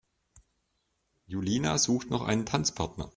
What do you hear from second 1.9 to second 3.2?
noch einen Tanzpartner.